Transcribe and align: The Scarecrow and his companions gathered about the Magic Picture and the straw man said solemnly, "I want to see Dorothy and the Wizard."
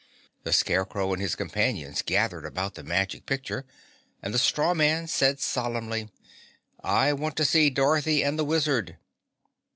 The 0.45 0.51
Scarecrow 0.51 1.13
and 1.13 1.21
his 1.21 1.35
companions 1.35 2.01
gathered 2.01 2.43
about 2.43 2.73
the 2.73 2.81
Magic 2.83 3.27
Picture 3.27 3.67
and 4.23 4.33
the 4.33 4.39
straw 4.39 4.73
man 4.73 5.05
said 5.05 5.39
solemnly, 5.39 6.09
"I 6.83 7.13
want 7.13 7.35
to 7.37 7.45
see 7.45 7.69
Dorothy 7.69 8.23
and 8.23 8.39
the 8.39 8.43
Wizard." 8.45 8.97